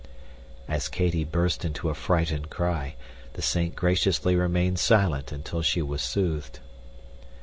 [0.67, 2.95] As Katy burst into a frightened cry,
[3.33, 6.57] the saint graciously remained silent until she was soothed.